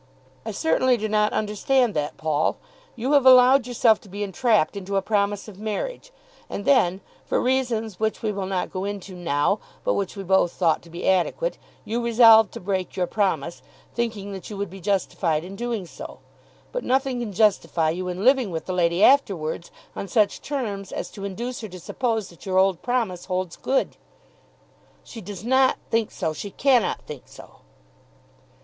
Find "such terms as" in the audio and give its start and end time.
20.07-21.11